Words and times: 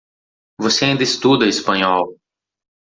Você 0.57 0.85
ainda 0.85 1.03
estuda 1.03 1.45
Espanhol. 1.45 2.17